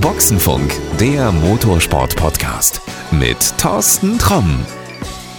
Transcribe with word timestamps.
Boxenfunk, 0.00 0.70
der 0.98 1.32
Motorsport-Podcast 1.32 2.82
mit 3.10 3.38
Thorsten 3.56 4.18
Tromm. 4.18 4.60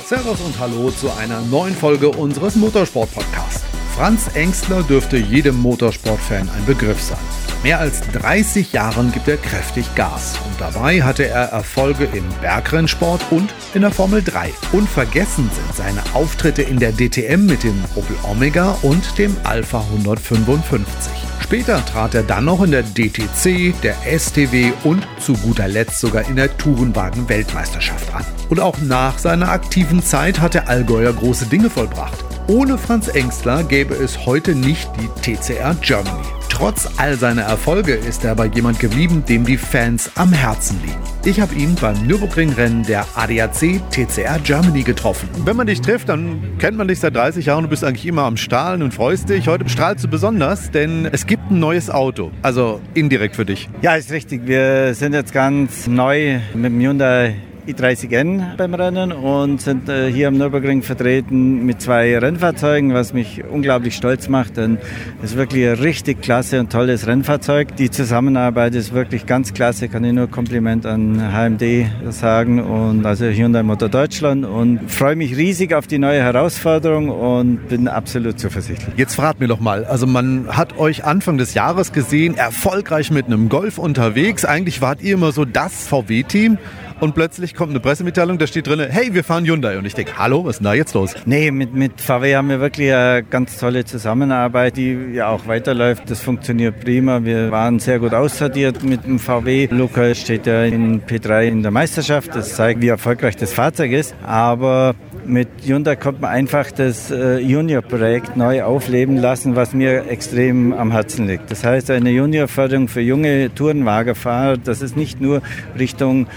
Servus 0.05 0.41
und 0.41 0.59
Hallo 0.59 0.89
zu 0.89 1.11
einer 1.11 1.41
neuen 1.41 1.75
Folge 1.75 2.09
unseres 2.09 2.55
Motorsport-Podcasts. 2.55 3.61
Franz 3.95 4.33
Engstler 4.33 4.81
dürfte 4.81 5.17
jedem 5.17 5.61
Motorsportfan 5.61 6.49
ein 6.49 6.65
Begriff 6.65 6.99
sein. 7.01 7.19
Mehr 7.61 7.79
als 7.79 8.01
30 8.11 8.73
Jahren 8.73 9.11
gibt 9.11 9.27
er 9.27 9.37
kräftig 9.37 9.93
Gas 9.93 10.33
und 10.43 10.59
dabei 10.59 11.03
hatte 11.03 11.27
er 11.27 11.49
Erfolge 11.49 12.05
im 12.05 12.27
Bergrennsport 12.41 13.21
und 13.29 13.53
in 13.75 13.81
der 13.81 13.91
Formel 13.91 14.23
3. 14.23 14.51
Unvergessen 14.71 15.47
sind 15.53 15.75
seine 15.75 16.01
Auftritte 16.13 16.63
in 16.63 16.79
der 16.79 16.91
DTM 16.91 17.45
mit 17.45 17.63
dem 17.63 17.83
Opel 17.95 18.15
Omega 18.23 18.77
und 18.81 19.19
dem 19.19 19.37
Alpha 19.43 19.81
155. 19.81 21.30
Später 21.51 21.85
trat 21.85 22.15
er 22.15 22.23
dann 22.23 22.45
noch 22.45 22.63
in 22.63 22.71
der 22.71 22.81
DTC, 22.81 23.73
der 23.83 23.97
STW 24.17 24.71
und 24.85 25.05
zu 25.19 25.33
guter 25.33 25.67
Letzt 25.67 25.99
sogar 25.99 26.25
in 26.29 26.37
der 26.37 26.55
Tourenwagen-Weltmeisterschaft 26.57 28.15
an. 28.15 28.23
Und 28.47 28.61
auch 28.61 28.77
nach 28.77 29.17
seiner 29.17 29.49
aktiven 29.49 30.01
Zeit 30.01 30.39
hat 30.39 30.53
der 30.53 30.69
Allgäuer 30.69 31.11
große 31.11 31.47
Dinge 31.47 31.69
vollbracht. 31.69 32.23
Ohne 32.47 32.77
Franz 32.77 33.09
Engstler 33.09 33.65
gäbe 33.65 33.95
es 33.95 34.25
heute 34.25 34.55
nicht 34.55 34.89
die 34.97 35.35
TCR 35.35 35.75
Germany. 35.81 36.23
Trotz 36.61 36.87
all 36.97 37.17
seiner 37.17 37.41
Erfolge 37.41 37.95
ist 37.95 38.23
er 38.23 38.33
aber 38.33 38.45
jemand 38.45 38.79
geblieben, 38.79 39.23
dem 39.27 39.45
die 39.45 39.57
Fans 39.57 40.11
am 40.13 40.31
Herzen 40.31 40.79
liegen. 40.85 40.99
Ich 41.25 41.41
habe 41.41 41.55
ihn 41.55 41.73
beim 41.73 42.05
Nürburgring-Rennen 42.05 42.83
der 42.83 43.03
ADAC 43.15 43.81
TCR 43.89 44.37
Germany 44.43 44.83
getroffen. 44.83 45.27
Wenn 45.43 45.55
man 45.55 45.65
dich 45.65 45.81
trifft, 45.81 46.09
dann 46.09 46.59
kennt 46.59 46.77
man 46.77 46.87
dich 46.87 46.99
seit 46.99 47.15
30 47.15 47.47
Jahren 47.47 47.57
und 47.57 47.63
du 47.63 47.69
bist 47.71 47.83
eigentlich 47.83 48.05
immer 48.05 48.25
am 48.25 48.37
Strahlen 48.37 48.83
und 48.83 48.93
freust 48.93 49.29
dich. 49.29 49.47
Heute 49.47 49.67
strahlst 49.69 50.03
du 50.03 50.07
besonders, 50.07 50.69
denn 50.69 51.07
es 51.11 51.25
gibt 51.25 51.49
ein 51.49 51.57
neues 51.57 51.89
Auto. 51.89 52.29
Also 52.43 52.79
indirekt 52.93 53.37
für 53.37 53.45
dich. 53.45 53.67
Ja, 53.81 53.95
ist 53.95 54.11
richtig. 54.11 54.45
Wir 54.45 54.93
sind 54.93 55.13
jetzt 55.13 55.33
ganz 55.33 55.87
neu 55.87 56.41
mit 56.53 56.65
dem 56.65 56.79
Hyundai 56.79 57.37
i30N 57.67 58.57
beim 58.57 58.73
Rennen 58.73 59.11
und 59.11 59.61
sind 59.61 59.87
äh, 59.87 60.11
hier 60.11 60.27
am 60.27 60.37
Nürburgring 60.37 60.81
vertreten 60.81 61.65
mit 61.65 61.81
zwei 61.81 62.17
Rennfahrzeugen, 62.17 62.93
was 62.93 63.13
mich 63.13 63.43
unglaublich 63.43 63.95
stolz 63.95 64.27
macht, 64.27 64.57
denn 64.57 64.77
es 65.21 65.31
ist 65.31 65.37
wirklich 65.37 65.67
ein 65.67 65.75
richtig 65.75 66.21
klasse 66.21 66.59
und 66.59 66.71
tolles 66.71 67.07
Rennfahrzeug. 67.07 67.75
Die 67.75 67.91
Zusammenarbeit 67.91 68.73
ist 68.75 68.93
wirklich 68.93 69.25
ganz 69.25 69.53
klasse, 69.53 69.89
kann 69.89 70.03
ich 70.03 70.13
nur 70.13 70.27
Kompliment 70.27 70.85
an 70.85 71.21
HMD 71.31 71.87
sagen 72.09 72.59
und 72.59 73.05
also 73.05 73.25
Hyundai 73.25 73.63
Motor 73.63 73.89
Deutschland 73.89 74.45
und 74.45 74.91
freue 74.91 75.15
mich 75.15 75.37
riesig 75.37 75.73
auf 75.73 75.87
die 75.87 75.99
neue 75.99 76.21
Herausforderung 76.21 77.09
und 77.09 77.67
bin 77.67 77.87
absolut 77.87 78.39
zuversichtlich. 78.39 78.93
Jetzt 78.97 79.15
fragt 79.15 79.39
mir 79.39 79.47
doch 79.47 79.59
mal, 79.59 79.85
also 79.85 80.07
man 80.07 80.47
hat 80.49 80.77
euch 80.77 81.05
Anfang 81.05 81.37
des 81.37 81.53
Jahres 81.53 81.91
gesehen, 81.91 82.35
erfolgreich 82.35 83.11
mit 83.11 83.27
einem 83.27 83.49
Golf 83.49 83.77
unterwegs. 83.77 84.45
Eigentlich 84.45 84.81
wart 84.81 85.01
ihr 85.01 85.13
immer 85.13 85.31
so 85.31 85.45
das 85.45 85.87
VW-Team 85.87 86.57
und 87.01 87.15
plötzlich 87.15 87.55
kommt 87.55 87.71
eine 87.71 87.79
Pressemitteilung, 87.79 88.37
da 88.37 88.47
steht 88.47 88.67
drin, 88.67 88.79
hey, 88.79 89.13
wir 89.13 89.23
fahren 89.23 89.43
Hyundai. 89.43 89.77
Und 89.77 89.85
ich 89.85 89.95
denke, 89.95 90.17
hallo, 90.17 90.45
was 90.45 90.51
ist 90.51 90.57
denn 90.59 90.65
da 90.65 90.73
jetzt 90.73 90.93
los? 90.93 91.15
Nee, 91.25 91.51
mit, 91.51 91.73
mit 91.73 91.99
VW 91.99 92.35
haben 92.35 92.49
wir 92.49 92.59
wirklich 92.61 92.93
eine 92.93 93.23
ganz 93.23 93.57
tolle 93.57 93.83
Zusammenarbeit, 93.85 94.77
die 94.77 94.93
ja 95.13 95.29
auch 95.29 95.47
weiterläuft. 95.47 96.09
Das 96.09 96.21
funktioniert 96.21 96.79
prima. 96.79 97.23
Wir 97.23 97.51
waren 97.51 97.79
sehr 97.79 97.99
gut 97.99 98.13
aussortiert 98.13 98.83
mit 98.83 99.03
dem 99.05 99.17
VW. 99.19 99.67
Luca 99.71 100.13
steht 100.13 100.45
ja 100.45 100.63
in 100.63 101.01
P3 101.01 101.47
in 101.47 101.63
der 101.63 101.71
Meisterschaft. 101.71 102.35
Das 102.35 102.55
zeigt, 102.55 102.81
wie 102.81 102.89
erfolgreich 102.89 103.35
das 103.35 103.51
Fahrzeug 103.51 103.91
ist. 103.91 104.13
Aber 104.23 104.93
mit 105.25 105.49
Hyundai 105.65 105.95
konnte 105.95 106.21
man 106.21 106.31
einfach 106.31 106.71
das 106.71 107.11
äh, 107.11 107.39
Junior-Projekt 107.39 108.37
neu 108.37 108.63
aufleben 108.63 109.17
lassen, 109.17 109.55
was 109.55 109.73
mir 109.73 110.09
extrem 110.09 110.73
am 110.73 110.91
Herzen 110.91 111.27
liegt. 111.27 111.49
Das 111.51 111.63
heißt, 111.63 111.89
eine 111.91 112.11
Junior-Förderung 112.11 112.87
für 112.87 113.01
junge 113.01 113.53
Tourenwagenfahrer, 113.53 114.57
dass 114.57 114.81
es 114.81 114.95
nicht 114.95 115.21
nur 115.21 115.41
Richtung 115.77 116.27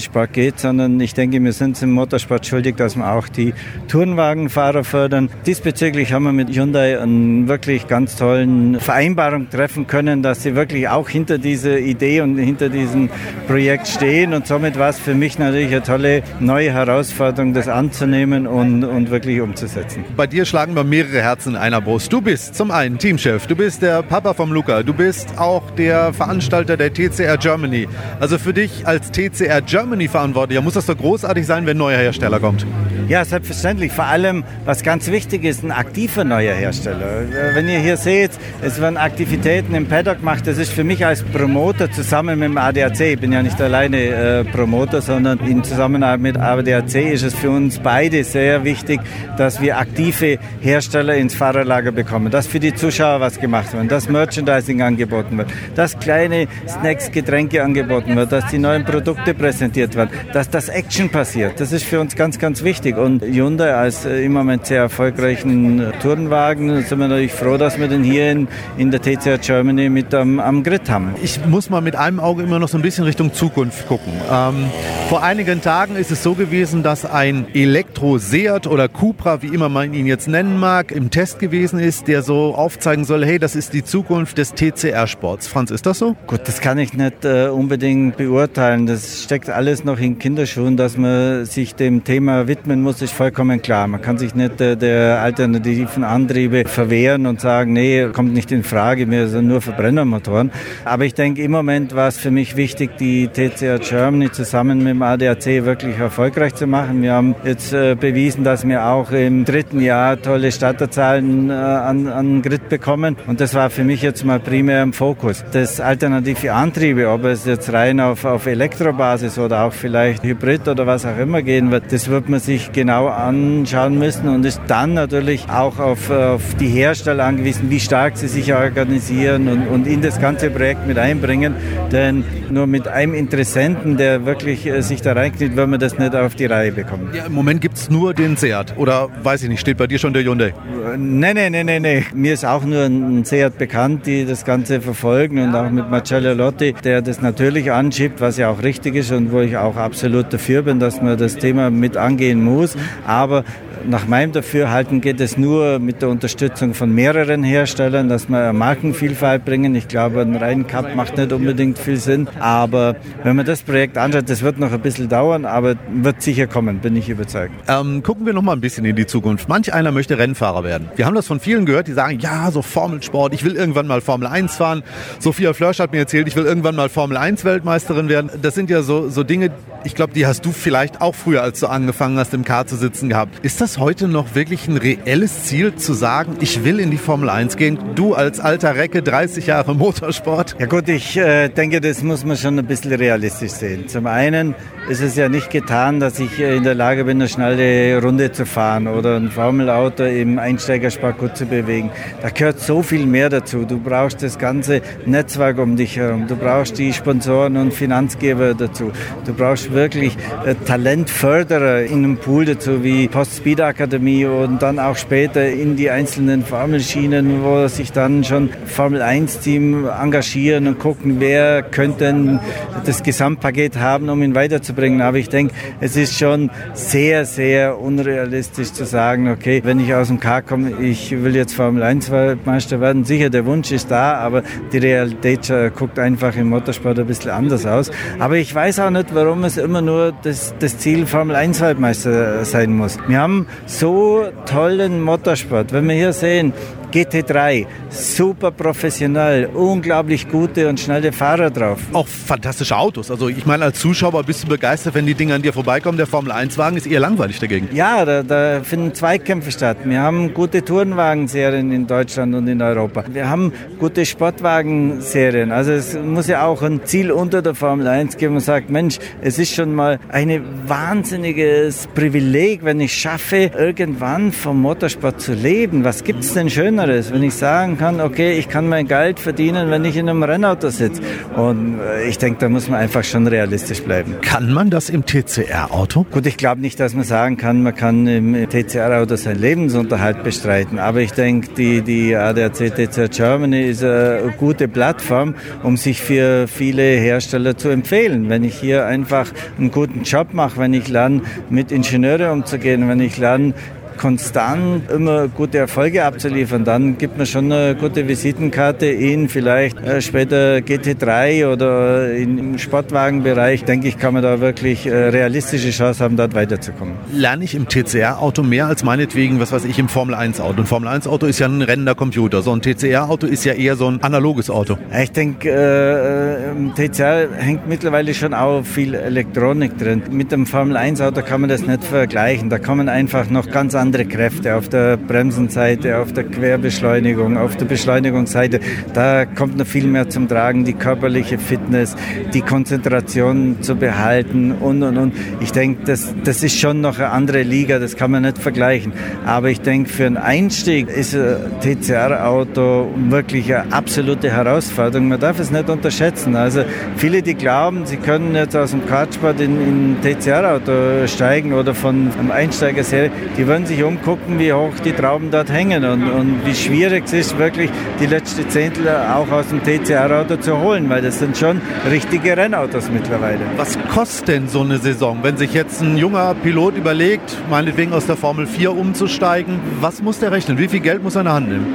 Formelsport 0.00 0.32
geht, 0.32 0.58
sondern 0.58 0.98
ich 1.00 1.14
denke, 1.14 1.42
wir 1.42 1.52
sind 1.52 1.80
im 1.82 1.92
Motorsport 1.92 2.46
schuldig, 2.46 2.76
dass 2.76 2.96
wir 2.96 3.10
auch 3.10 3.28
die 3.28 3.52
Tourenwagenfahrer 3.88 4.84
fördern. 4.84 5.28
Diesbezüglich 5.46 6.12
haben 6.12 6.24
wir 6.24 6.32
mit 6.32 6.48
Hyundai 6.50 6.98
einen 6.98 7.48
wirklich 7.48 7.86
ganz 7.86 8.16
tollen 8.16 8.80
Vereinbarung 8.80 9.50
treffen 9.50 9.86
können, 9.86 10.22
dass 10.22 10.42
sie 10.42 10.54
wirklich 10.54 10.88
auch 10.88 11.08
hinter 11.08 11.38
dieser 11.38 11.78
Idee 11.78 12.20
und 12.22 12.38
hinter 12.38 12.68
diesem 12.68 13.10
Projekt 13.46 13.88
stehen 13.88 14.32
und 14.32 14.46
somit 14.46 14.78
war 14.78 14.90
es 14.90 14.98
für 14.98 15.14
mich 15.14 15.38
natürlich 15.38 15.70
eine 15.70 15.82
tolle 15.82 16.22
neue 16.38 16.72
Herausforderung, 16.72 17.52
das 17.52 17.68
anzunehmen 17.68 18.46
und, 18.46 18.84
und 18.84 19.10
wirklich 19.10 19.40
umzusetzen. 19.40 20.04
Bei 20.16 20.26
dir 20.26 20.44
schlagen 20.44 20.74
wir 20.74 20.84
mehrere 20.84 21.20
Herzen 21.22 21.54
in 21.54 21.56
einer 21.56 21.80
Brust. 21.80 22.12
Du 22.12 22.20
bist 22.20 22.54
zum 22.54 22.70
einen 22.70 22.98
Teamchef, 22.98 23.46
du 23.46 23.56
bist 23.56 23.82
der 23.82 24.02
Papa 24.02 24.34
vom 24.34 24.52
Luca, 24.52 24.82
du 24.82 24.94
bist 24.94 25.38
auch 25.38 25.70
der 25.72 26.12
Veranstalter 26.12 26.76
der 26.76 26.92
TCR 26.92 27.36
Germany. 27.36 27.88
Also 28.18 28.38
für 28.38 28.54
dich 28.54 28.86
als 28.86 29.10
TCR 29.10 29.62
Germany 29.62 29.89
Verantwortlicher 30.08 30.62
muss 30.62 30.74
das 30.74 30.86
doch 30.86 30.96
großartig 30.96 31.46
sein, 31.46 31.66
wenn 31.66 31.76
ein 31.76 31.78
neuer 31.78 31.98
Hersteller 31.98 32.40
kommt. 32.40 32.66
Ja, 33.10 33.24
selbstverständlich. 33.24 33.92
Vor 33.92 34.06
allem, 34.06 34.44
was 34.64 34.82
ganz 34.82 35.10
wichtig 35.10 35.44
ist, 35.44 35.62
ein 35.62 35.72
aktiver 35.72 36.24
neuer 36.24 36.54
Hersteller. 36.54 37.24
Wenn 37.54 37.68
ihr 37.68 37.80
hier 37.80 37.96
seht, 37.96 38.30
es 38.62 38.80
werden 38.80 38.96
Aktivitäten 38.96 39.74
im 39.74 39.86
Paddock 39.86 40.18
gemacht. 40.20 40.46
Das 40.46 40.58
ist 40.58 40.72
für 40.72 40.84
mich 40.84 41.04
als 41.04 41.22
Promoter 41.22 41.90
zusammen 41.90 42.38
mit 42.38 42.48
dem 42.48 42.56
ADAC, 42.56 43.00
ich 43.00 43.20
bin 43.20 43.32
ja 43.32 43.42
nicht 43.42 43.60
alleine 43.60 43.98
äh, 43.98 44.44
Promoter, 44.44 45.02
sondern 45.02 45.38
in 45.40 45.62
Zusammenarbeit 45.64 46.20
mit 46.20 46.38
ADAC 46.38 47.12
ist 47.12 47.22
es 47.22 47.34
für 47.34 47.50
uns 47.50 47.78
beide 47.78 47.90
beide 48.00 48.22
sehr 48.22 48.64
wichtig, 48.64 49.00
dass 49.36 49.60
wir 49.60 49.76
aktive 49.76 50.38
Hersteller 50.60 51.16
ins 51.16 51.34
Fahrerlager 51.34 51.90
bekommen, 51.90 52.30
dass 52.30 52.46
für 52.46 52.60
die 52.60 52.72
Zuschauer 52.72 53.20
was 53.20 53.40
gemacht 53.40 53.72
wird, 53.72 53.90
dass 53.90 54.08
Merchandising 54.08 54.80
angeboten 54.80 55.36
wird, 55.36 55.48
dass 55.74 55.98
kleine 55.98 56.46
Snacks, 56.68 57.10
Getränke 57.10 57.62
angeboten 57.62 58.14
wird, 58.14 58.30
dass 58.30 58.46
die 58.46 58.58
neuen 58.58 58.84
Produkte 58.84 59.34
präsentiert 59.34 59.96
werden, 59.96 60.10
dass 60.32 60.48
das 60.48 60.68
Action 60.68 61.10
passiert. 61.10 61.58
Das 61.60 61.72
ist 61.72 61.84
für 61.84 62.00
uns 62.00 62.14
ganz, 62.14 62.38
ganz 62.38 62.62
wichtig. 62.62 62.96
Und 63.00 63.22
Hyundai 63.22 63.74
als 63.74 64.04
äh, 64.04 64.24
im 64.24 64.32
Moment 64.32 64.66
sehr 64.66 64.80
erfolgreichen 64.80 65.92
Tourenwagen 66.02 66.82
sind 66.84 66.98
wir 66.98 67.08
natürlich 67.08 67.32
froh, 67.32 67.56
dass 67.56 67.78
wir 67.78 67.88
den 67.88 68.04
hier 68.04 68.30
in, 68.30 68.48
in 68.76 68.90
der 68.90 69.00
TCR 69.00 69.38
Germany 69.38 69.88
mit 69.88 70.14
am, 70.14 70.40
am 70.40 70.62
Grid 70.62 70.88
haben. 70.90 71.14
Ich 71.22 71.44
muss 71.46 71.70
mal 71.70 71.80
mit 71.80 71.96
einem 71.96 72.20
Auge 72.20 72.42
immer 72.42 72.58
noch 72.58 72.68
so 72.68 72.78
ein 72.78 72.82
bisschen 72.82 73.04
Richtung 73.04 73.32
Zukunft 73.32 73.86
gucken. 73.88 74.12
Ähm, 74.30 74.66
vor 75.08 75.22
einigen 75.22 75.60
Tagen 75.62 75.96
ist 75.96 76.10
es 76.10 76.22
so 76.22 76.34
gewesen, 76.34 76.82
dass 76.82 77.04
ein 77.04 77.46
Elektro 77.54 77.80
Elektro 77.80 78.18
Seat 78.18 78.66
oder 78.66 78.88
Cupra, 78.88 79.42
wie 79.42 79.48
immer 79.48 79.68
man 79.68 79.94
ihn 79.94 80.06
jetzt 80.06 80.28
nennen 80.28 80.58
mag, 80.58 80.92
im 80.92 81.10
Test 81.10 81.38
gewesen 81.38 81.78
ist, 81.78 82.08
der 82.08 82.22
so 82.22 82.54
aufzeigen 82.54 83.04
soll, 83.04 83.24
hey, 83.24 83.38
das 83.38 83.56
ist 83.56 83.72
die 83.72 83.84
Zukunft 83.84 84.38
des 84.38 84.54
TCR-Sports. 84.54 85.46
Franz, 85.46 85.70
ist 85.70 85.86
das 85.86 85.98
so? 85.98 86.14
Gut, 86.26 86.40
das 86.44 86.60
kann 86.60 86.78
ich 86.78 86.92
nicht 86.92 87.24
äh, 87.24 87.48
unbedingt 87.48 88.16
beurteilen. 88.16 88.86
Das 88.86 89.22
steckt 89.22 89.48
alles 89.48 89.84
noch 89.84 89.98
in 89.98 90.18
Kinderschuhen, 90.18 90.76
dass 90.76 90.96
man 90.96 91.46
sich 91.46 91.74
dem 91.74 92.04
Thema 92.04 92.48
widmen 92.48 92.82
muss, 92.82 92.89
ist 92.90 93.12
vollkommen 93.12 93.62
klar. 93.62 93.86
Man 93.86 94.02
kann 94.02 94.18
sich 94.18 94.34
nicht 94.34 94.60
äh, 94.60 94.76
der 94.76 95.20
alternativen 95.20 96.04
Antriebe 96.04 96.64
verwehren 96.66 97.26
und 97.26 97.40
sagen, 97.40 97.72
nee, 97.72 98.06
kommt 98.12 98.34
nicht 98.34 98.52
in 98.52 98.64
Frage, 98.64 99.10
wir 99.10 99.28
sind 99.28 99.46
nur 99.46 99.60
Verbrennermotoren. 99.60 100.50
Aber 100.84 101.04
ich 101.04 101.14
denke, 101.14 101.42
im 101.42 101.52
Moment 101.52 101.94
war 101.94 102.08
es 102.08 102.18
für 102.18 102.30
mich 102.30 102.56
wichtig, 102.56 102.96
die 102.98 103.28
TCR 103.28 103.78
Germany 103.78 104.32
zusammen 104.32 104.78
mit 104.78 104.88
dem 104.88 105.02
ADAC 105.02 105.64
wirklich 105.64 105.98
erfolgreich 105.98 106.54
zu 106.54 106.66
machen. 106.66 107.02
Wir 107.02 107.12
haben 107.12 107.34
jetzt 107.44 107.72
äh, 107.72 107.94
bewiesen, 107.94 108.44
dass 108.44 108.66
wir 108.66 108.84
auch 108.84 109.12
im 109.12 109.44
dritten 109.44 109.80
Jahr 109.80 110.20
tolle 110.20 110.52
Starterzahlen 110.52 111.50
äh, 111.50 111.52
an, 111.52 112.08
an 112.08 112.42
Grid 112.42 112.68
bekommen. 112.68 113.16
Und 113.26 113.40
das 113.40 113.54
war 113.54 113.70
für 113.70 113.84
mich 113.84 114.02
jetzt 114.02 114.24
mal 114.24 114.40
primär 114.40 114.82
im 114.82 114.92
Fokus. 114.92 115.44
Das 115.52 115.80
alternative 115.80 116.52
Antriebe, 116.52 117.08
ob 117.08 117.24
es 117.24 117.44
jetzt 117.44 117.72
rein 117.72 118.00
auf, 118.00 118.24
auf 118.24 118.46
Elektrobasis 118.46 119.38
oder 119.38 119.64
auch 119.64 119.72
vielleicht 119.72 120.22
Hybrid 120.24 120.68
oder 120.68 120.86
was 120.86 121.06
auch 121.06 121.18
immer 121.18 121.42
gehen 121.42 121.70
wird, 121.70 121.92
das 121.92 122.08
wird 122.08 122.28
man 122.28 122.40
sich 122.40 122.69
genau 122.72 123.08
anschauen 123.08 123.98
müssen 123.98 124.28
und 124.28 124.44
ist 124.44 124.60
dann 124.66 124.94
natürlich 124.94 125.48
auch 125.48 125.78
auf, 125.78 126.10
auf 126.10 126.54
die 126.58 126.68
Hersteller 126.68 127.24
angewiesen, 127.24 127.70
wie 127.70 127.80
stark 127.80 128.16
sie 128.16 128.28
sich 128.28 128.54
organisieren 128.54 129.48
und, 129.48 129.68
und 129.68 129.86
in 129.86 130.02
das 130.02 130.20
ganze 130.20 130.50
Projekt 130.50 130.86
mit 130.86 130.98
einbringen. 130.98 131.54
Denn 131.92 132.24
nur 132.50 132.66
mit 132.66 132.88
einem 132.88 133.14
Interessenten, 133.14 133.96
der 133.96 134.26
wirklich 134.26 134.66
äh, 134.66 134.82
sich 134.82 135.02
da 135.02 135.12
reinkniet, 135.12 135.56
wird 135.56 135.68
man 135.68 135.80
das 135.80 135.98
nicht 135.98 136.14
auf 136.14 136.34
die 136.34 136.46
Reihe 136.46 136.72
bekommen. 136.72 137.10
Ja, 137.14 137.26
Im 137.26 137.32
Moment 137.32 137.60
gibt 137.60 137.76
es 137.76 137.90
nur 137.90 138.14
den 138.14 138.36
Seat 138.36 138.76
oder 138.76 139.08
weiß 139.22 139.42
ich 139.42 139.48
nicht, 139.48 139.60
steht 139.60 139.76
bei 139.76 139.86
dir 139.86 139.98
schon 139.98 140.12
der 140.12 140.22
Hyundai? 140.24 140.52
Nein, 140.96 141.36
nein, 141.36 141.52
nein, 141.52 141.66
nein, 141.66 141.82
nee. 141.82 142.04
Mir 142.14 142.34
ist 142.34 142.44
auch 142.44 142.64
nur 142.64 142.84
ein 142.84 143.24
Seat 143.24 143.58
bekannt, 143.58 144.06
die 144.06 144.24
das 144.24 144.44
Ganze 144.44 144.80
verfolgen 144.80 145.38
und 145.38 145.54
auch 145.54 145.70
mit 145.70 145.90
Marcello 145.90 146.34
Lotti, 146.34 146.74
der 146.84 147.02
das 147.02 147.20
natürlich 147.20 147.70
anschiebt, 147.70 148.20
was 148.20 148.36
ja 148.36 148.50
auch 148.50 148.62
richtig 148.62 148.94
ist 148.96 149.12
und 149.12 149.32
wo 149.32 149.40
ich 149.40 149.56
auch 149.56 149.76
absolut 149.76 150.32
dafür 150.32 150.62
bin, 150.62 150.80
dass 150.80 151.00
man 151.00 151.16
das 151.16 151.36
Thema 151.36 151.70
mit 151.70 151.96
angehen 151.96 152.42
muss. 152.42 152.59
Aber 153.06 153.44
nach 153.88 154.06
meinem 154.06 154.32
Dafürhalten 154.32 155.00
geht 155.00 155.20
es 155.20 155.36
nur 155.36 155.78
mit 155.78 156.02
der 156.02 156.08
Unterstützung 156.08 156.74
von 156.74 156.94
mehreren 156.94 157.42
Herstellern, 157.42 158.08
dass 158.08 158.28
wir 158.28 158.52
Markenvielfalt 158.52 159.44
bringen. 159.44 159.74
Ich 159.74 159.88
glaube, 159.88 160.20
ein 160.20 160.36
reinen 160.36 160.66
Cup 160.66 160.94
macht 160.94 161.16
nicht 161.16 161.32
unbedingt 161.32 161.78
viel 161.78 161.96
Sinn. 161.96 162.28
Aber 162.38 162.96
wenn 163.22 163.36
man 163.36 163.46
das 163.46 163.62
Projekt 163.62 163.98
anschaut, 163.98 164.28
das 164.28 164.42
wird 164.42 164.58
noch 164.58 164.72
ein 164.72 164.80
bisschen 164.80 165.08
dauern, 165.08 165.44
aber 165.44 165.76
wird 165.92 166.22
sicher 166.22 166.46
kommen, 166.46 166.78
bin 166.78 166.96
ich 166.96 167.08
überzeugt. 167.08 167.54
Ähm, 167.68 168.02
gucken 168.02 168.26
wir 168.26 168.32
noch 168.32 168.42
mal 168.42 168.52
ein 168.52 168.60
bisschen 168.60 168.84
in 168.84 168.96
die 168.96 169.06
Zukunft. 169.06 169.48
Manch 169.48 169.72
einer 169.72 169.92
möchte 169.92 170.18
Rennfahrer 170.18 170.64
werden. 170.64 170.88
Wir 170.96 171.06
haben 171.06 171.14
das 171.14 171.26
von 171.26 171.40
vielen 171.40 171.66
gehört, 171.66 171.88
die 171.88 171.92
sagen, 171.92 172.18
ja, 172.20 172.50
so 172.50 172.62
Formelsport, 172.62 173.34
ich 173.34 173.44
will 173.44 173.56
irgendwann 173.56 173.86
mal 173.86 174.00
Formel 174.00 174.28
1 174.28 174.56
fahren. 174.56 174.82
Sophia 175.18 175.52
Flörsch 175.52 175.78
hat 175.78 175.92
mir 175.92 175.98
erzählt, 175.98 176.28
ich 176.28 176.36
will 176.36 176.44
irgendwann 176.44 176.76
mal 176.76 176.88
Formel 176.88 177.16
1 177.16 177.44
Weltmeisterin 177.44 178.08
werden. 178.08 178.30
Das 178.42 178.54
sind 178.54 178.70
ja 178.70 178.82
so, 178.82 179.08
so 179.08 179.22
Dinge, 179.22 179.50
ich 179.84 179.94
glaube, 179.94 180.12
die 180.12 180.26
hast 180.26 180.44
du 180.44 180.52
vielleicht 180.52 181.00
auch 181.00 181.14
früher, 181.14 181.42
als 181.42 181.60
du 181.60 181.66
angefangen 181.66 182.18
hast, 182.18 182.34
im 182.34 182.44
Car 182.44 182.66
zu 182.66 182.76
sitzen 182.76 183.08
gehabt. 183.08 183.44
Ist 183.44 183.60
das 183.60 183.69
heute 183.78 184.08
noch 184.08 184.34
wirklich 184.34 184.66
ein 184.68 184.76
reelles 184.76 185.44
Ziel 185.44 185.74
zu 185.76 185.92
sagen, 185.92 186.36
ich 186.40 186.64
will 186.64 186.80
in 186.80 186.90
die 186.90 186.98
Formel 186.98 187.30
1 187.30 187.56
gehen? 187.56 187.78
Du 187.94 188.14
als 188.14 188.40
alter 188.40 188.74
Recke, 188.74 189.02
30 189.02 189.46
Jahre 189.46 189.74
Motorsport? 189.74 190.56
Ja 190.58 190.66
gut, 190.66 190.88
ich 190.88 191.16
äh, 191.16 191.48
denke, 191.48 191.80
das 191.80 192.02
muss 192.02 192.24
man 192.24 192.36
schon 192.36 192.58
ein 192.58 192.66
bisschen 192.66 192.92
realistisch 192.92 193.52
sehen. 193.52 193.86
Zum 193.88 194.06
einen 194.06 194.54
ist 194.88 195.00
es 195.00 195.14
ja 195.14 195.28
nicht 195.28 195.50
getan, 195.50 196.00
dass 196.00 196.18
ich 196.18 196.40
äh, 196.40 196.56
in 196.56 196.64
der 196.64 196.74
Lage 196.74 197.04
bin, 197.04 197.18
eine 197.18 197.28
schnelle 197.28 198.02
Runde 198.02 198.32
zu 198.32 198.44
fahren 198.46 198.88
oder 198.88 199.16
ein 199.16 199.30
Formelauto 199.30 200.04
im 200.04 200.38
Einsteigersport 200.38 201.18
gut 201.18 201.36
zu 201.36 201.46
bewegen. 201.46 201.90
Da 202.22 202.30
gehört 202.30 202.58
so 202.58 202.82
viel 202.82 203.06
mehr 203.06 203.28
dazu. 203.28 203.64
Du 203.64 203.78
brauchst 203.78 204.22
das 204.22 204.38
ganze 204.38 204.82
Netzwerk 205.06 205.58
um 205.58 205.76
dich 205.76 205.96
herum. 205.96 206.26
Du 206.26 206.34
brauchst 206.34 206.78
die 206.78 206.92
Sponsoren 206.92 207.56
und 207.56 207.72
Finanzgeber 207.72 208.54
dazu. 208.54 208.90
Du 209.26 209.32
brauchst 209.32 209.72
wirklich 209.72 210.16
äh, 210.44 210.56
Talentförderer 210.66 211.82
in 211.82 212.04
einem 212.04 212.16
Pool 212.16 212.46
dazu, 212.46 212.82
wie 212.82 213.06
Post 213.06 213.36
Speed 213.36 213.59
Akademie 213.64 214.24
und 214.24 214.62
dann 214.62 214.78
auch 214.78 214.96
später 214.96 215.48
in 215.48 215.76
die 215.76 215.90
einzelnen 215.90 216.44
Formelschienen, 216.44 217.42
wo 217.42 217.66
sich 217.68 217.92
dann 217.92 218.24
schon 218.24 218.50
Formel 218.66 219.02
1 219.02 219.40
Team 219.40 219.86
engagieren 219.86 220.66
und 220.66 220.78
gucken, 220.78 221.16
wer 221.18 221.62
könnte 221.62 222.40
das 222.84 223.02
Gesamtpaket 223.02 223.78
haben, 223.78 224.08
um 224.08 224.22
ihn 224.22 224.34
weiterzubringen. 224.34 225.00
Aber 225.00 225.18
ich 225.18 225.28
denke, 225.28 225.54
es 225.80 225.96
ist 225.96 226.18
schon 226.18 226.50
sehr, 226.72 227.24
sehr 227.24 227.78
unrealistisch 227.80 228.72
zu 228.72 228.84
sagen, 228.84 229.28
okay, 229.30 229.60
wenn 229.64 229.80
ich 229.80 229.94
aus 229.94 230.08
dem 230.08 230.20
Car 230.20 230.42
komme, 230.42 230.72
ich 230.80 231.10
will 231.22 231.36
jetzt 231.36 231.54
Formel 231.54 231.82
1 231.82 232.10
Weltmeister 232.10 232.80
werden. 232.80 233.04
Sicher, 233.04 233.30
der 233.30 233.46
Wunsch 233.46 233.72
ist 233.72 233.90
da, 233.90 234.14
aber 234.14 234.42
die 234.72 234.78
Realität 234.78 235.52
guckt 235.76 235.98
einfach 235.98 236.36
im 236.36 236.48
Motorsport 236.48 236.98
ein 236.98 237.06
bisschen 237.06 237.30
anders 237.30 237.66
aus. 237.66 237.90
Aber 238.18 238.36
ich 238.36 238.54
weiß 238.54 238.80
auch 238.80 238.90
nicht, 238.90 239.14
warum 239.14 239.44
es 239.44 239.56
immer 239.56 239.82
nur 239.82 240.12
das, 240.22 240.54
das 240.58 240.78
Ziel 240.78 241.06
Formel 241.06 241.36
1 241.36 241.60
Weltmeister 241.60 242.44
sein 242.44 242.76
muss. 242.76 242.98
Wir 243.06 243.18
haben 243.18 243.46
so 243.66 244.24
tollen 244.46 245.00
Motorsport. 245.00 245.72
Wenn 245.72 245.88
wir 245.88 245.94
hier 245.94 246.12
sehen, 246.12 246.52
GT3, 246.92 247.66
super 247.88 248.50
professionell, 248.50 249.46
unglaublich 249.46 250.28
gute 250.28 250.68
und 250.68 250.80
schnelle 250.80 251.12
Fahrer 251.12 251.50
drauf. 251.50 251.78
Auch 251.92 252.06
fantastische 252.06 252.76
Autos. 252.76 253.10
Also 253.10 253.28
ich 253.28 253.46
meine, 253.46 253.64
als 253.64 253.78
Zuschauer 253.78 254.22
bist 254.24 254.44
du 254.44 254.48
begeistert, 254.48 254.94
wenn 254.94 255.06
die 255.06 255.14
Dinge 255.14 255.34
an 255.34 255.42
dir 255.42 255.52
vorbeikommen. 255.52 255.96
Der 255.98 256.06
Formel-1-Wagen 256.06 256.76
ist 256.76 256.86
eher 256.86 257.00
langweilig 257.00 257.38
dagegen. 257.38 257.68
Ja, 257.72 258.04
da, 258.04 258.22
da 258.22 258.60
finden 258.62 258.94
Zweikämpfe 258.94 259.50
statt. 259.50 259.78
Wir 259.84 260.00
haben 260.00 260.34
gute 260.34 260.64
Tourenwagenserien 260.64 261.72
in 261.72 261.86
Deutschland 261.86 262.34
und 262.34 262.48
in 262.48 262.60
Europa. 262.60 263.04
Wir 263.12 263.28
haben 263.28 263.52
gute 263.78 264.04
Sportwagenserien. 264.04 265.52
Also 265.52 265.72
es 265.72 265.96
muss 265.98 266.26
ja 266.26 266.44
auch 266.46 266.62
ein 266.62 266.84
Ziel 266.84 267.12
unter 267.12 267.42
der 267.42 267.54
Formel 267.54 267.86
1 267.86 268.16
geben 268.16 268.34
und 268.34 268.40
sagt, 268.40 268.70
Mensch, 268.70 268.98
es 269.22 269.38
ist 269.38 269.54
schon 269.54 269.74
mal 269.74 269.98
ein 270.08 270.42
wahnsinniges 270.66 271.88
Privileg, 271.94 272.64
wenn 272.64 272.80
ich 272.80 272.94
schaffe, 272.94 273.50
irgendwann 273.56 274.32
vom 274.32 274.60
Motorsport 274.60 275.20
zu 275.20 275.34
leben. 275.34 275.84
Was 275.84 276.04
gibt 276.04 276.24
es 276.24 276.34
denn 276.34 276.50
schöner? 276.50 276.79
Anderes, 276.80 277.12
wenn 277.12 277.22
ich 277.22 277.34
sagen 277.34 277.76
kann, 277.76 278.00
okay, 278.00 278.38
ich 278.38 278.48
kann 278.48 278.68
mein 278.68 278.88
Geld 278.88 279.20
verdienen, 279.20 279.70
wenn 279.70 279.84
ich 279.84 279.96
in 279.96 280.08
einem 280.08 280.22
Rennauto 280.22 280.70
sitze. 280.70 281.02
Und 281.36 281.78
äh, 281.78 282.08
ich 282.08 282.18
denke, 282.18 282.40
da 282.40 282.48
muss 282.48 282.68
man 282.68 282.80
einfach 282.80 283.04
schon 283.04 283.26
realistisch 283.26 283.82
bleiben. 283.82 284.16
Kann 284.22 284.52
man 284.52 284.70
das 284.70 284.88
im 284.88 285.04
TCR-Auto? 285.04 286.06
Gut, 286.10 286.26
ich 286.26 286.36
glaube 286.36 286.60
nicht, 286.60 286.80
dass 286.80 286.94
man 286.94 287.04
sagen 287.04 287.36
kann, 287.36 287.62
man 287.62 287.74
kann 287.74 288.06
im 288.06 288.48
TCR-Auto 288.48 289.16
seinen 289.16 289.40
Lebensunterhalt 289.40 290.22
bestreiten. 290.22 290.78
Aber 290.78 291.00
ich 291.00 291.12
denke, 291.12 291.48
die, 291.56 291.82
die 291.82 292.16
ADAC 292.16 292.74
TCR 292.74 293.08
Germany 293.08 293.68
ist 293.68 293.84
eine 293.84 294.34
gute 294.38 294.66
Plattform, 294.66 295.34
um 295.62 295.76
sich 295.76 296.00
für 296.00 296.48
viele 296.48 296.82
Hersteller 296.82 297.56
zu 297.56 297.68
empfehlen. 297.68 298.28
Wenn 298.28 298.42
ich 298.44 298.58
hier 298.58 298.86
einfach 298.86 299.30
einen 299.58 299.70
guten 299.70 300.02
Job 300.02 300.28
mache, 300.32 300.58
wenn 300.58 300.72
ich 300.72 300.88
lerne, 300.88 301.22
mit 301.50 301.72
Ingenieure 301.72 302.32
umzugehen, 302.32 302.88
wenn 302.88 303.00
ich 303.00 303.18
lerne, 303.18 303.54
konstant 304.00 304.90
immer 304.90 305.28
gute 305.28 305.58
Erfolge 305.58 306.04
abzuliefern, 306.04 306.64
dann 306.64 306.96
gibt 306.96 307.18
man 307.18 307.26
schon 307.26 307.52
eine 307.52 307.74
gute 307.74 308.08
Visitenkarte 308.08 308.86
in 308.86 309.28
vielleicht 309.28 309.78
äh, 309.78 310.00
später 310.00 310.56
GT3 310.56 311.52
oder 311.52 312.10
im 312.14 312.56
Sportwagenbereich. 312.56 313.64
Denke 313.64 313.88
ich, 313.88 313.98
kann 313.98 314.14
man 314.14 314.22
da 314.22 314.40
wirklich 314.40 314.86
äh, 314.86 314.90
realistische 314.90 315.70
Chance 315.70 316.02
haben, 316.02 316.16
dort 316.16 316.34
weiterzukommen. 316.34 316.94
Lerne 317.12 317.44
ich 317.44 317.54
im 317.54 317.68
TCR-Auto 317.68 318.42
mehr 318.42 318.66
als 318.68 318.84
meinetwegen, 318.84 319.38
was 319.38 319.52
weiß 319.52 319.66
ich, 319.66 319.78
im 319.78 319.90
Formel-1-Auto. 319.90 320.62
Ein 320.62 320.66
Formel-1-Auto 320.66 321.26
ist 321.26 321.38
ja 321.38 321.46
ein 321.46 321.60
rennender 321.60 321.94
Computer. 321.94 322.40
So 322.40 322.52
ein 322.52 322.62
TCR-Auto 322.62 323.26
ist 323.26 323.44
ja 323.44 323.52
eher 323.52 323.76
so 323.76 323.86
ein 323.86 324.02
analoges 324.02 324.48
Auto. 324.48 324.78
Ich 324.98 325.12
denke, 325.12 325.50
äh, 325.50 326.50
im 326.52 326.74
TCR 326.74 327.28
hängt 327.36 327.68
mittlerweile 327.68 328.14
schon 328.14 328.32
auch 328.32 328.64
viel 328.64 328.94
Elektronik 328.94 329.76
drin. 329.76 330.02
Mit 330.10 330.32
dem 330.32 330.46
Formel-1-Auto 330.46 331.20
kann 331.20 331.42
man 331.42 331.50
das 331.50 331.66
nicht 331.66 331.84
vergleichen. 331.84 332.48
Da 332.48 332.58
kommen 332.58 332.88
einfach 332.88 333.28
noch 333.28 333.50
ganz 333.50 333.74
andere 333.74 333.89
andere 333.90 334.04
Kräfte 334.04 334.54
auf 334.54 334.68
der 334.68 334.96
Bremsenseite, 334.96 335.98
auf 335.98 336.12
der 336.12 336.22
Querbeschleunigung, 336.22 337.36
auf 337.36 337.56
der 337.56 337.64
Beschleunigungsseite. 337.64 338.60
Da 338.94 339.24
kommt 339.24 339.56
noch 339.56 339.66
viel 339.66 339.88
mehr 339.88 340.08
zum 340.08 340.28
Tragen, 340.28 340.64
die 340.64 340.74
körperliche 340.74 341.38
Fitness, 341.38 341.96
die 342.32 342.40
Konzentration 342.40 343.62
zu 343.62 343.74
behalten 343.74 344.52
und, 344.52 344.84
und, 344.84 344.96
und. 344.96 345.14
Ich 345.40 345.50
denke, 345.50 345.80
das, 345.86 346.14
das 346.22 346.44
ist 346.44 346.56
schon 346.56 346.80
noch 346.80 347.00
eine 347.00 347.10
andere 347.10 347.42
Liga, 347.42 347.80
das 347.80 347.96
kann 347.96 348.12
man 348.12 348.22
nicht 348.22 348.38
vergleichen. 348.38 348.92
Aber 349.26 349.50
ich 349.50 349.60
denke, 349.60 349.90
für 349.90 350.06
einen 350.06 350.18
Einstieg 350.18 350.88
ist 350.88 351.16
ein 351.16 351.38
TCR-Auto 351.60 352.90
wirklich 353.08 353.52
eine 353.52 353.72
absolute 353.72 354.30
Herausforderung. 354.30 355.08
Man 355.08 355.18
darf 355.18 355.40
es 355.40 355.50
nicht 355.50 355.68
unterschätzen. 355.68 356.36
Also 356.36 356.62
viele, 356.94 357.22
die 357.22 357.34
glauben, 357.34 357.86
sie 357.86 357.96
können 357.96 358.36
jetzt 358.36 358.54
aus 358.54 358.70
dem 358.70 358.86
Kartsport 358.86 359.40
in, 359.40 359.60
in 359.60 359.96
ein 359.96 359.96
TCR-Auto 360.00 361.08
steigen 361.08 361.54
oder 361.54 361.74
von 361.74 362.12
einem 362.16 362.30
Einsteigerserie, 362.30 363.10
die 363.36 363.48
würden 363.48 363.66
sich 363.66 363.79
umgucken, 363.82 364.38
wie 364.38 364.52
hoch 364.52 364.72
die 364.84 364.92
Trauben 364.92 365.30
dort 365.30 365.50
hängen 365.50 365.84
und, 365.84 366.08
und 366.10 366.46
wie 366.46 366.54
schwierig 366.54 367.04
es 367.06 367.12
ist, 367.12 367.38
wirklich 367.38 367.70
die 368.00 368.06
letzte 368.06 368.46
Zehntel 368.48 368.88
auch 368.88 369.30
aus 369.30 369.48
dem 369.48 369.62
TCR-Auto 369.62 370.36
zu 370.36 370.58
holen, 370.58 370.88
weil 370.88 371.02
das 371.02 371.18
sind 371.18 371.36
schon 371.36 371.60
richtige 371.90 372.36
Rennautos 372.36 372.90
mittlerweile. 372.90 373.40
Was 373.56 373.78
kostet 373.92 374.28
denn 374.28 374.48
so 374.48 374.60
eine 374.60 374.78
Saison, 374.78 375.18
wenn 375.22 375.36
sich 375.36 375.54
jetzt 375.54 375.80
ein 375.82 375.96
junger 375.96 376.34
Pilot 376.34 376.76
überlegt, 376.76 377.36
meinetwegen 377.48 377.92
aus 377.92 378.06
der 378.06 378.16
Formel 378.16 378.46
4 378.46 378.76
umzusteigen? 378.76 379.60
Was 379.80 380.02
muss 380.02 380.18
der 380.18 380.32
rechnen? 380.32 380.58
Wie 380.58 380.68
viel 380.68 380.80
Geld 380.80 381.02
muss 381.02 381.16
er 381.16 381.22
in 381.22 381.24
der 381.26 381.34
Hand 381.34 381.48
nehmen? 381.48 381.74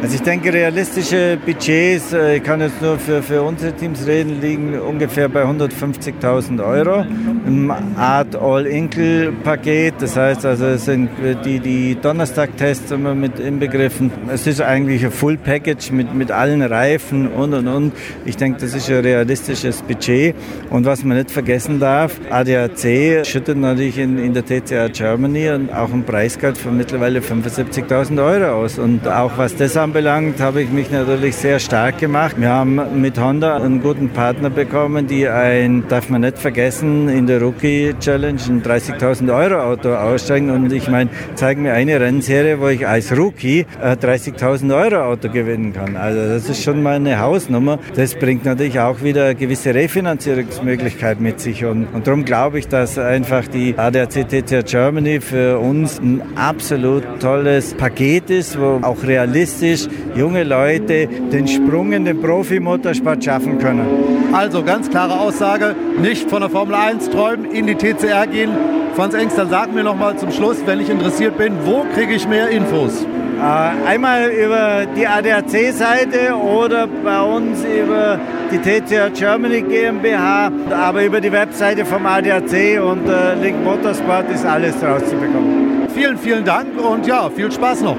Also 0.00 0.14
ich 0.14 0.22
denke, 0.22 0.52
realistische 0.52 1.36
Budgets, 1.44 2.12
äh, 2.12 2.36
ich 2.36 2.44
kann 2.44 2.60
jetzt 2.60 2.80
nur 2.80 3.00
für, 3.00 3.20
für 3.20 3.42
unsere 3.42 3.72
Teams 3.72 4.06
reden, 4.06 4.40
liegen 4.40 4.78
ungefähr 4.78 5.28
bei 5.28 5.42
150.000 5.42 6.64
Euro 6.64 7.04
im 7.44 7.72
Art 7.96 8.36
All-Inkle-Paket. 8.36 9.94
Das 9.98 10.16
heißt 10.16 10.46
also, 10.46 10.76
sind 10.76 11.10
die, 11.44 11.58
die 11.58 11.96
Donnerstag-Tests 12.00 12.92
immer 12.92 13.16
mit 13.16 13.40
inbegriffen. 13.40 14.12
Es 14.32 14.46
ist 14.46 14.60
eigentlich 14.60 15.04
ein 15.04 15.10
Full-Package 15.10 15.90
mit, 15.90 16.14
mit 16.14 16.30
allen 16.30 16.62
Reifen 16.62 17.26
und 17.26 17.52
und 17.52 17.66
und. 17.66 17.92
Ich 18.24 18.36
denke, 18.36 18.60
das 18.60 18.74
ist 18.74 18.88
ein 18.88 19.00
realistisches 19.00 19.82
Budget. 19.82 20.36
Und 20.70 20.86
was 20.86 21.02
man 21.02 21.16
nicht 21.16 21.32
vergessen 21.32 21.80
darf, 21.80 22.20
ADAC 22.30 23.26
schüttet 23.26 23.58
natürlich 23.58 23.98
in, 23.98 24.16
in 24.18 24.32
der 24.32 24.44
TCA 24.44 24.86
Germany 24.88 25.50
auch 25.74 25.92
ein 25.92 26.04
Preisgeld 26.04 26.56
von 26.56 26.76
mittlerweile 26.76 27.18
75.000 27.18 28.24
Euro 28.24 28.62
aus. 28.62 28.78
Und 28.78 29.08
auch 29.08 29.32
was 29.36 29.56
das 29.56 29.76
anbelangt, 29.88 30.38
habe 30.40 30.60
ich 30.60 30.68
mich 30.68 30.90
natürlich 30.90 31.34
sehr 31.34 31.58
stark 31.58 31.96
gemacht. 31.96 32.36
Wir 32.38 32.50
haben 32.50 33.00
mit 33.00 33.18
Honda 33.18 33.56
einen 33.56 33.80
guten 33.80 34.10
Partner 34.10 34.50
bekommen, 34.50 35.06
die 35.06 35.26
ein, 35.26 35.84
darf 35.88 36.10
man 36.10 36.20
nicht 36.20 36.38
vergessen, 36.38 37.08
in 37.08 37.26
der 37.26 37.40
Rookie 37.40 37.94
Challenge 37.98 38.38
ein 38.48 38.62
30.000 38.62 39.34
Euro 39.34 39.62
Auto 39.62 39.94
aussteigen. 39.94 40.50
Und 40.50 40.74
ich 40.74 40.90
meine, 40.90 41.08
zeigen 41.36 41.62
mir 41.62 41.72
eine 41.72 41.98
Rennserie, 41.98 42.60
wo 42.60 42.68
ich 42.68 42.86
als 42.86 43.16
Rookie 43.16 43.64
ein 43.80 43.96
30.000 43.96 44.76
Euro 44.76 45.10
Auto 45.10 45.30
gewinnen 45.30 45.72
kann. 45.72 45.96
Also 45.96 46.20
das 46.20 46.50
ist 46.50 46.62
schon 46.62 46.82
mal 46.82 46.96
eine 46.96 47.18
Hausnummer. 47.18 47.78
Das 47.94 48.14
bringt 48.14 48.44
natürlich 48.44 48.78
auch 48.80 49.02
wieder 49.02 49.34
gewisse 49.34 49.74
Refinanzierungsmöglichkeit 49.74 51.18
mit 51.18 51.40
sich. 51.40 51.64
Und, 51.64 51.86
und 51.94 52.06
darum 52.06 52.26
glaube 52.26 52.58
ich, 52.58 52.68
dass 52.68 52.98
einfach 52.98 53.48
die 53.48 53.74
ADAC 53.78 54.28
TCR 54.28 54.64
Germany 54.64 55.22
für 55.22 55.58
uns 55.58 55.98
ein 55.98 56.20
absolut 56.36 57.04
tolles 57.20 57.72
Paket 57.72 58.28
ist, 58.28 58.60
wo 58.60 58.80
auch 58.82 59.02
realistisch 59.02 59.77
ist, 59.78 59.90
junge 60.14 60.44
Leute 60.44 61.06
den 61.06 61.46
Sprung 61.46 61.92
in 61.92 62.04
den 62.04 62.20
Profimotorsport 62.20 63.24
schaffen 63.24 63.58
können. 63.58 63.86
Also 64.32 64.62
ganz 64.62 64.90
klare 64.90 65.18
Aussage, 65.18 65.74
nicht 66.00 66.28
von 66.28 66.40
der 66.40 66.50
Formel 66.50 66.74
1 66.74 67.10
träumen, 67.10 67.50
in 67.50 67.66
die 67.66 67.74
TCR 67.74 68.26
gehen, 68.26 68.50
Franz 68.94 69.14
Engster, 69.14 69.46
sag 69.46 69.72
mir 69.72 69.84
noch 69.84 69.96
mal 69.96 70.16
zum 70.16 70.32
Schluss, 70.32 70.56
wenn 70.66 70.80
ich 70.80 70.90
interessiert 70.90 71.38
bin, 71.38 71.54
wo 71.64 71.84
kriege 71.94 72.14
ich 72.14 72.26
mehr 72.26 72.48
Infos? 72.48 73.06
Äh, 73.40 73.88
einmal 73.88 74.30
über 74.30 74.86
die 74.96 75.06
ADAC-Seite 75.06 76.34
oder 76.34 76.88
bei 76.88 77.22
uns 77.22 77.64
über 77.64 78.18
die 78.50 78.58
TCR 78.58 79.10
Germany 79.10 79.62
GmbH, 79.62 80.50
aber 80.72 81.04
über 81.04 81.20
die 81.20 81.30
Webseite 81.30 81.84
vom 81.84 82.04
ADAC 82.04 82.82
und 82.82 83.08
äh, 83.08 83.34
Link 83.40 83.62
Motorsport 83.62 84.28
ist 84.34 84.44
alles 84.44 84.74
rauszubekommen. 84.82 85.86
Vielen, 85.94 86.18
vielen 86.18 86.44
Dank 86.44 86.68
und 86.80 87.06
ja, 87.06 87.30
viel 87.30 87.52
Spaß 87.52 87.82
noch. 87.82 87.96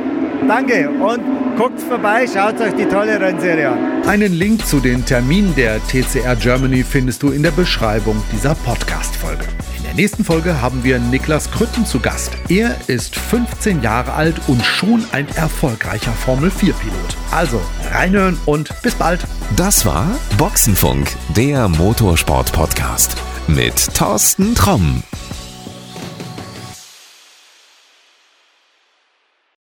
Danke 0.49 0.89
und 0.89 1.21
guckt 1.59 1.79
vorbei, 1.79 2.25
schaut 2.25 2.59
euch 2.59 2.73
die 2.73 2.85
tolle 2.85 3.21
Rennserie 3.21 3.69
an. 3.69 4.01
Einen 4.07 4.33
Link 4.33 4.65
zu 4.65 4.79
den 4.79 5.05
Terminen 5.05 5.53
der 5.53 5.79
TCR 5.85 6.35
Germany 6.35 6.83
findest 6.83 7.21
du 7.21 7.29
in 7.29 7.43
der 7.43 7.51
Beschreibung 7.51 8.19
dieser 8.33 8.55
Podcast-Folge. 8.55 9.43
In 9.77 9.83
der 9.83 9.93
nächsten 9.93 10.23
Folge 10.23 10.59
haben 10.59 10.83
wir 10.83 10.97
Niklas 10.97 11.51
Krütten 11.51 11.85
zu 11.85 11.99
Gast. 11.99 12.31
Er 12.49 12.75
ist 12.87 13.15
15 13.15 13.83
Jahre 13.83 14.13
alt 14.13 14.41
und 14.47 14.65
schon 14.65 15.05
ein 15.11 15.27
erfolgreicher 15.35 16.13
Formel-4-Pilot. 16.13 17.15
Also 17.29 17.61
reinhören 17.91 18.35
und 18.47 18.73
bis 18.81 18.95
bald. 18.95 19.19
Das 19.55 19.85
war 19.85 20.07
Boxenfunk, 20.39 21.11
der 21.37 21.67
Motorsport-Podcast 21.67 23.15
mit 23.47 23.93
Thorsten 23.93 24.55
Tromm. 24.55 25.03